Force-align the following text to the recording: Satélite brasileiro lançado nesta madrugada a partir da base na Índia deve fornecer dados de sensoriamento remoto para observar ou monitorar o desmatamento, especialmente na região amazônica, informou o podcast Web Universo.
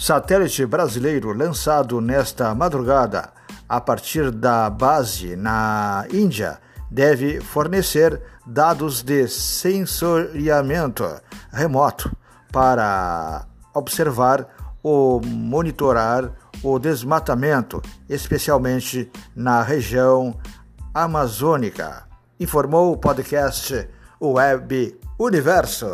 Satélite 0.00 0.64
brasileiro 0.64 1.30
lançado 1.34 2.00
nesta 2.00 2.54
madrugada 2.54 3.34
a 3.68 3.82
partir 3.82 4.30
da 4.30 4.70
base 4.70 5.36
na 5.36 6.06
Índia 6.10 6.58
deve 6.90 7.38
fornecer 7.42 8.18
dados 8.46 9.02
de 9.02 9.28
sensoriamento 9.28 11.04
remoto 11.52 12.10
para 12.50 13.44
observar 13.74 14.48
ou 14.82 15.20
monitorar 15.20 16.32
o 16.62 16.78
desmatamento, 16.78 17.82
especialmente 18.08 19.12
na 19.36 19.62
região 19.62 20.34
amazônica, 20.94 22.08
informou 22.40 22.90
o 22.90 22.96
podcast 22.96 23.86
Web 24.18 24.98
Universo. 25.18 25.86